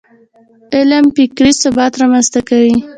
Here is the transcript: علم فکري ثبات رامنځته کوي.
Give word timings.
علم 0.77 1.05
فکري 1.15 1.51
ثبات 1.61 1.93
رامنځته 2.01 2.39
کوي. 2.49 2.73